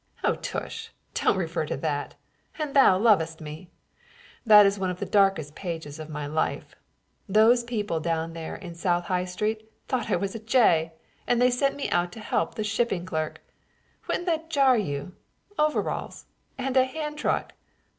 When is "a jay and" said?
10.33-11.39